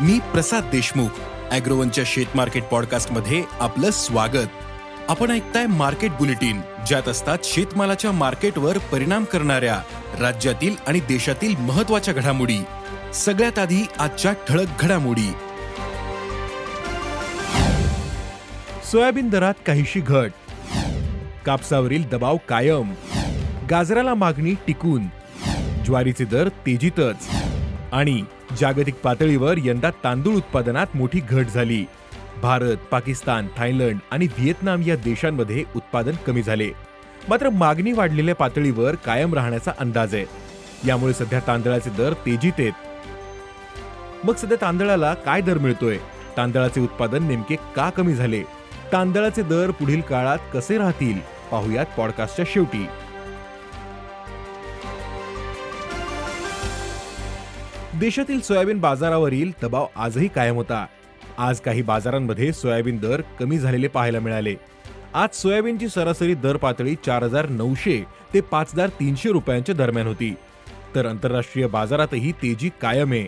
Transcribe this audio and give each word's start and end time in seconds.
मी 0.00 0.18
प्रसाद 0.18 0.64
देशमुख 0.72 1.08
अॅग्रोवनच्या 1.50 2.04
शेत 2.06 2.26
मार्केट 2.34 2.62
पॉडकास्टमध्ये 2.62 3.44
आपलं 3.60 3.90
स्वागत. 3.90 4.48
आपण 5.08 5.30
ऐकताय 5.30 5.66
मार्केट 5.66 6.10
बुलेटिन 6.10 6.60
ज्यात 6.86 7.08
असतात 7.08 7.38
शेतमालाच्या 7.44 8.12
मार्केटवर 8.12 8.78
परिणाम 8.78 9.24
करणाऱ्या 9.24 9.82
राज्यातील 10.20 10.76
आणि 10.86 11.00
देशातील 11.00 11.56
महत्त्वाच्या 11.56 12.14
घडामोडी. 12.14 12.58
सगळ्यात 13.14 13.58
आधी 13.58 13.86
आजच्या 13.98 14.32
ठळक 14.32 14.66
घडामोडी. 14.80 15.32
सोयाबीन 18.90 19.28
दरात 19.28 19.54
काहीशी 19.66 20.00
घट. 20.00 20.30
कापसावरील 21.46 22.08
दबाव 22.08 22.36
कायम. 22.48 22.94
गाजराला 23.70 24.14
मागणी 24.14 24.54
टिकून. 24.54 25.06
ज्वारीचे 25.84 26.24
दर 26.24 26.48
तेजीतच. 26.48 27.28
आणि 27.94 28.22
जागतिक 28.60 28.94
पातळीवर 28.94 29.54
यंदा 29.58 29.90
तांदूळ 29.90 30.34
उत्पादनात 30.34 30.86
मोठी 30.94 31.20
घट 31.30 31.46
झाली. 31.46 31.84
भारत 32.42 32.76
पाकिस्तान 32.76 33.46
थायलंड 33.56 33.98
आणि 34.10 34.26
व्हिएतनाम 34.26 34.82
या 34.82 34.96
देशांमध्ये 34.96 35.64
उत्पादन 35.76 36.12
कमी 36.26 36.42
झाले. 36.42 36.70
मात्र 37.28 37.50
मागणी 37.50 37.92
वाढलेल्या 37.92 38.34
पातळीवर 38.34 38.94
कायम 38.94 39.34
राहण्याचा 39.34 39.72
अंदाज 39.78 40.14
आहे. 40.14 40.24
यामुळे 40.88 41.12
सध्या 41.12 41.40
तांदळाचे 41.46 41.90
दर 41.90 42.12
तेजीत 42.12 42.52
आहेत. 42.58 42.72
मग 44.24 44.34
सध्या 44.34 44.58
तांदळाला 44.60 45.14
काय 45.14 45.40
दर 45.40 45.58
मिळतोय? 45.58 45.98
तांदळाचे 46.36 46.80
उत्पादन 46.80 47.22
नेमके 47.22 47.56
का 47.76 47.90
कमी 47.90 48.14
झाले? 48.14 48.42
तांदळाचे 48.92 49.42
दर 49.42 49.70
पुढील 49.70 50.00
काळात 50.00 50.38
कसे 50.54 50.78
राहतील? 50.78 51.18
पाहुयात 51.50 51.86
पॉडकास्टच्या 51.96 52.44
शेवटी. 52.48 52.86
देशातील 58.00 58.40
सोयाबीन 58.40 58.78
बाजारावरील 58.80 59.50
दबाव 59.62 59.86
आजही 59.96 60.28
कायम 60.28 60.54
होता. 60.54 60.86
आज 61.38 61.60
काही 61.60 61.82
बाजारांमध्ये 61.82 62.52
सोयाबीन 62.52 62.96
दर 62.96 63.20
कमी 63.40 63.58
झालेले 63.58 63.88
पाहायला 63.88 64.20
मिळाले. 64.20 64.54
आज 65.14 65.28
सोयाबीनची 65.34 65.88
सरासरी 65.88 66.34
दर 66.34 66.56
पातळी 66.56 66.94
चार 67.06 67.22
हजार 67.22 67.48
नऊशे 67.48 68.04
ते 68.34 68.40
पाच 68.40 68.70
हजार 68.74 68.88
तीनशे 68.88 69.30
रुपयांच्या 69.32 69.74
दरम्यान 69.74 70.06
होती. 70.06 70.34
तर 70.94 71.06
आंतरराष्ट्रीय 71.06 71.66
बाजारातही 71.66 72.32
तेजी 72.32 72.70
कायम 72.82 73.12
आहे. 73.12 73.26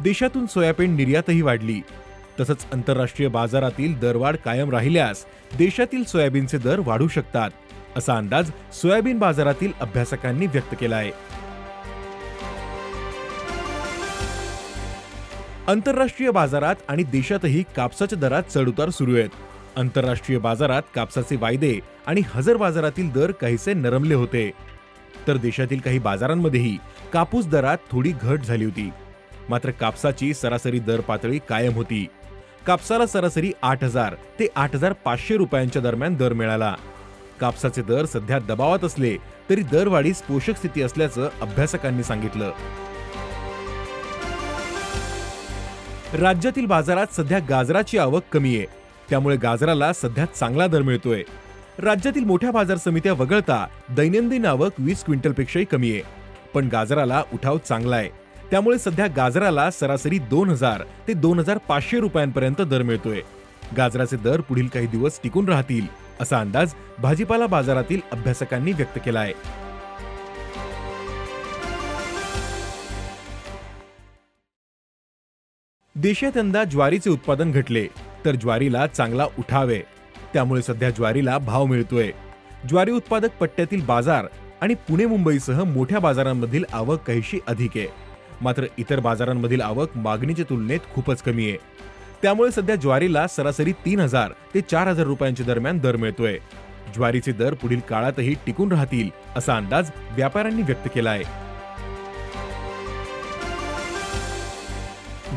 देशातून 0.00 0.46
सोयाबीन 0.46 0.96
निर्यातही 0.96 1.42
वाढली. 1.42 1.80
तसंच 2.40 2.66
आंतरराष्ट्रीय 2.72 3.28
बाजारातील 3.28 3.98
दरवाढ 3.98 4.36
कायम 4.36 4.70
राहिल्यास 4.70 5.24
देशातील 5.58 6.04
सोयाबीनचे 6.04 6.58
दर 6.58 6.80
वाढू 6.84 7.08
शकतात 7.08 7.50
असा 7.96 8.16
अंदाज 8.16 8.50
सोयाबीन 8.72 9.18
बाजारातील 9.18 9.72
अभ्यासकांनी 9.80 10.46
व्यक्त 10.46 10.74
केला 10.80 10.96
आहे. 10.96 11.10
आंतरराष्ट्रीय 15.68 16.30
बाजारात 16.30 16.74
आणि 16.88 17.02
देशातही 17.02 17.62
कापसाच्या 17.76 18.18
दरात 18.18 18.42
चढउतार 18.42 18.90
सुरू 18.90 19.14
आहेत. 19.14 19.28
आंतरराष्ट्रीय 19.76 20.38
बाजारात 20.38 20.82
कापसाचे 20.94 21.36
वायदे 21.36 21.78
आणि 22.06 22.22
हजर 22.34 22.56
बाजारातील 22.56 23.10
दर 23.12 23.30
काहीसे 23.30 23.74
नरमले 23.74 24.14
होते. 24.14 24.50
तर 25.28 25.36
देशातील 25.36 25.80
काही 25.80 25.98
बाजारांमध्येही 25.98 26.76
कापूस 27.12 27.46
दरात 27.46 27.78
थोडी 27.90 28.12
घट 28.22 28.42
झाली 28.42 28.64
होती. 28.64 28.90
मात्र 29.48 29.70
कापसाची 29.70 30.32
सरासरी 30.34 30.78
दर 30.78 31.00
पातळी 31.00 31.38
कायम 31.48 31.74
होती. 31.74 32.06
कापसाला 32.66 33.06
सरासरी 33.06 33.52
आठ 33.62 33.84
हजार 33.84 34.14
ते 34.38 34.48
आठ 34.56 34.74
हजार 34.74 34.92
पाचशे 34.92 35.36
रुपयांच्या 35.36 35.82
दरम्यान 35.82 36.14
दर 36.14 36.32
मिळाला. 36.32 36.74
कापसाचे 37.40 37.82
दर 37.82 38.04
सध्या 38.04 38.38
दबावात 38.38 38.84
असले 38.84 39.16
तरी 39.50 39.62
दरवाढीस 39.62 40.22
पोषक 40.22 40.56
स्थिती 40.56 40.82
असल्याचं 40.82 41.28
अभ्यासकांनी 41.40 42.02
सांगितलं. 42.02 42.52
राज्यातील 46.14 46.66
बाजारात 46.66 47.06
सध्या 47.16 47.38
गाजराची 47.48 47.98
आवक 47.98 48.22
कमी 48.32 48.56
आहे. 48.56 48.66
त्यामुळे 49.10 49.36
गाजराला 49.36 49.92
सध्या 49.92 50.24
चांगला 50.24 50.66
दर 50.66 50.82
मिळतोय. 50.82 51.22
राज्यातील 51.78 52.24
मोठ्या 52.24 52.50
बाजार 52.50 52.76
समित्या 52.76 53.12
वगळता 53.12 53.66
दैनंदिन 53.96 54.46
आवक 54.46 54.72
वीस 54.78 55.04
क्विंटलपेक्षाही 55.04 55.64
कमी 55.64 55.92
आहे. 55.92 56.02
पण 56.54 56.68
गाजराला 56.68 57.22
उठाव 57.32 57.58
चांगला 57.58 57.96
आहे. 57.96 58.08
त्यामुळे 58.50 58.78
सध्या 58.78 59.06
गाजराला 59.06 59.70
सरासरी 59.70 60.18
दोन 60.18 60.50
हजार 60.50 60.82
ते 61.08 61.12
दोन 61.12 61.38
हजार 61.38 61.58
पाचशे 61.58 62.00
रुपयांपर्यंत 62.00 62.62
दर 62.62 62.82
मिळतोय. 62.82 63.20
गाजराचे 63.76 64.16
दर 64.16 64.40
पुढील 64.40 64.66
काही 64.66 64.86
दिवस 64.86 65.20
टिकून 65.22 65.48
राहतील 65.48 65.86
असा 66.20 66.38
अंदाज 66.40 66.74
भाजीपाला 66.98 67.46
बाजारातील 67.46 68.00
अभ्यासकांनी 68.12 68.72
व्यक्त 68.72 68.98
केला 69.04 69.20
आहे. 69.20 69.32
देशात 76.06 76.36
यंदा 76.36 76.64
ज्वारीचे 76.64 77.10
उत्पादन 77.10 77.50
घटले 77.50 77.86
तर 78.24 78.34
ज्वारीला 78.34 78.86
चांगला 78.86 79.24
उठावे. 79.38 79.78
त्यामुळे 80.32 80.62
सध्या 80.62 80.90
ज्वारीला 80.90 81.38
भाव 81.38 81.64
मिळतोय. 81.64 82.10
ज्वारी 82.68 82.90
उत्पादक 82.90 83.28
पट्ट्यातील 83.40 83.84
बाजार 83.84 84.26
आणि 84.60 84.74
पुणे 84.74 85.06
मुंबईसह 85.06 85.64
मोठ्या 85.64 85.98
बाजारांमधील 85.98 86.64
आवक 86.72 87.02
काहीशी 87.06 87.38
अधिक 87.46 87.70
आहे. 87.76 87.86
मात्र 88.40 88.64
इतर 88.78 89.00
बाजारांमधील 89.00 89.60
आवक 89.60 89.96
मागणीच्या 89.96 90.44
तुलनेत 90.50 90.80
खूपच 90.94 91.22
कमी 91.22 91.48
आहे. 91.48 91.56
त्यामुळे 92.22 92.50
सध्या 92.50 92.76
ज्वारीला 92.76 93.26
सरासरी 93.26 93.72
तीन 93.72 94.00
हजार 94.00 94.32
ते 94.54 94.60
चार 94.60 94.88
हजार 94.88 95.06
रुपयांच्या 95.06 95.46
दरम्यान 95.46 95.78
दर 95.78 95.96
मिळतोय. 95.96 96.38
ज्वारीचे 96.94 97.32
दर 97.32 97.54
पुढील 97.54 97.80
काळातही 97.80 98.34
टिकून 98.46 98.72
राहतील 98.72 99.10
असा 99.36 99.56
अंदाज 99.56 99.90
व्यापाऱ्यांनी 100.16 100.62
व्यक्त 100.62 100.88
केला 100.94 101.10
आहे. 101.10 101.45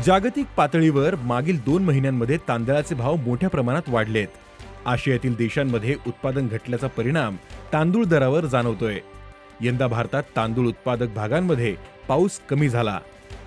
जागतिक 0.06 0.46
पातळीवर 0.56 1.14
मागील 1.14 1.60
दोन 1.64 1.84
महिन्यांमध्ये 1.84 2.38
तांदळाचे 2.48 2.94
भाव 2.94 3.16
मोठ्या 3.16 3.48
प्रमाणात 3.48 3.82
वाढलेत. 3.88 4.28
आशियातील 4.86 5.36
देशांमध्ये 5.36 5.96
उत्पादन 6.06 6.48
घटल्याचा 6.48 6.86
परिणाम 6.86 7.36
तांदूळ 7.72 8.04
दरावर 8.04 8.44
जाणवतोय. 8.44 9.00
यंदा 9.60 9.86
भारतात 9.86 10.22
तांदूळ 10.36 10.66
उत्पादक 10.66 11.08
भागांमध्ये 11.08 11.76
पाऊस 12.08 12.40
कमी 12.48 12.68
झाला. 12.68 13.00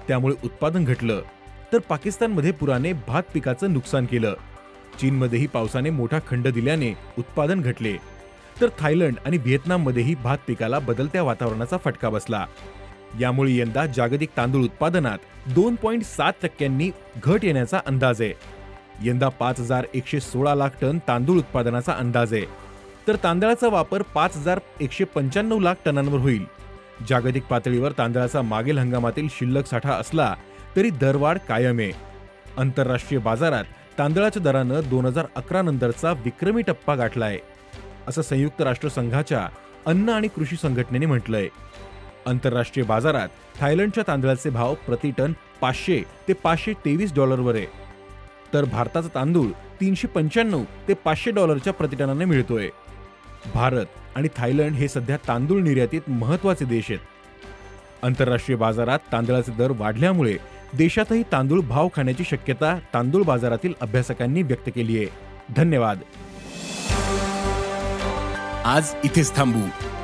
त्यामुळे 0.08 0.36
उत्पादन 0.44 0.84
घटलं. 0.84 1.22
तर 1.74 1.78
पाकिस्तानमध्ये 1.80 2.52
पुराने 2.52 2.94
भात 2.94 3.24
पिकाचं 3.34 3.74
नुकसान 3.74 4.06
केलं. 4.06 4.34
चीनमध्येही 5.02 5.47
पावसाने 5.47 5.90
मोठा 5.90 6.19
खंड 6.28 6.47
दिल्याने 6.47 6.94
उत्पादन 7.18 7.62
घटले. 7.62 7.97
तर 8.62 8.68
थायलंड 8.80 9.16
आणि 9.25 9.38
व्हिएतनाममध्येही 9.38 10.16
भात 10.16 10.38
पिकाला 10.47 10.80
बदलत्या 10.80 11.24
वातावरणाचा 11.24 11.78
फटका 11.78 12.09
बसला. 12.09 12.46
यामुळे 13.19 13.56
यंदा 13.56 13.85
जागतिक 13.85 14.29
तांदूळ 14.38 14.63
उत्पादनात 14.63 15.18
दोन 15.53 15.75
पॉईंट 15.75 16.03
सात 16.03 16.34
टक्क्यांनी 16.44 16.90
घट 17.24 17.46
येण्याचा 17.46 17.79
अंदाज 17.85 18.22
आहे. 18.22 18.34
यंदा 19.03 19.29
पाच 19.29 19.59
हजार 19.59 19.85
एकशे 19.94 20.19
सोळा 20.19 20.56
लाख 20.56 20.69
टन 20.81 21.00
तांदूळ 21.07 21.38
उत्पादनाचा 21.38 21.94
अंदाज 21.94 22.34
आहे. 22.34 22.46
तर 23.07 23.16
तांदळाचा 23.24 23.68
वापर 23.68 24.01
पाच 24.01 24.38
हजार 24.38 24.59
एकशे 24.81 25.03
पंच्याण्णव 25.03 25.59
लाख 25.59 25.75
टनांवर 25.85 26.19
होईल. 26.19 26.46
जागतिक 27.09 27.44
पातळीवर 27.44 27.91
तांदळाचा 27.91 28.41
मागील 28.41 28.78
हंगामातील 28.78 29.28
शिल्लक 29.31 29.66
साठा 29.66 29.94
असला 29.94 30.34
तरी 30.75 30.89
दरवाढ 30.89 31.38
कायम 31.38 31.80
आहे. 31.80 31.92
आंतरराष्ट्रीय 32.57 33.19
बाजारात 33.19 33.63
तांदळाच्या 33.98 34.42
दरानं 34.42 34.81
दोन 34.89 35.06
हजार 35.06 35.25
अकरा 35.36 35.62
नंतरचा 35.62 36.12
विक्रमी 36.13 36.62
टप्पा 36.62 36.95
गाठला 36.95 37.25
आहे 37.25 37.39
असं 38.07 38.21
संयुक्त 38.21 38.62
राष्ट्र 38.62 38.89
संघाच्या 38.89 39.48
अन्न 39.86 40.10
आणि 40.10 40.27
कृषी 40.27 40.56
संघटनेने 40.56 41.06
म्हटलंय. 41.06 41.48
आंतरराष्ट्रीय 42.25 42.86
बाजारात 42.86 43.30
थायलंडच्या 43.60 44.04
तांदळाचे 44.08 44.50
भाव 44.50 44.74
प्रति 44.74 45.12
टन 45.18 45.34
पाचशे 45.62 46.04
ते 46.28 46.34
पाचशे 46.34 46.74
तेवीस 46.74 47.14
डॉलरवर 47.14 47.56
आहे. 47.56 47.66
तर 48.54 48.64
भारताचा 48.64 49.08
तांदूळ 49.16 49.48
तीनशे 49.81 50.08
पंच्याण्णव 50.08 50.64
ते 50.88 50.94
पाचशे 50.94 51.31
डॉलरच्या 51.31 51.74
प्रतिटनाने 51.74 52.25
मिळतोय. 52.25 52.70
भारत 53.54 53.86
आणि 54.16 54.28
थायलंड 54.38 54.75
हे 54.75 54.88
सध्या 54.88 55.18
तांदूळ 55.18 55.62
निर्यातीत 55.62 56.02
महत्त्वाचे 56.08 56.66
देश 56.66 56.86
आहेत. 56.90 57.00
आंतरराष्ट्रीय 58.04 58.58
बाजारात 58.58 59.00
तांदळाचे 59.12 59.52
दर 59.52 59.72
वाढल्यामुळे 59.72 60.38
देशातही 60.78 61.24
तांदूळ 61.31 61.62
भाव 61.62 61.88
खाण्याची 61.96 62.24
शक्यता 62.24 62.80
तांदूळ 62.94 63.24
बाजारातील 63.24 63.74
अभ्यासकांनी 63.81 64.42
व्यक्त 64.42 64.70
केली 64.75 64.98
आहे. 64.98 65.08
धन्यवाद. 65.58 66.00
आज 68.66 68.94
इथेच 69.04 69.36
थांबू. 69.36 69.93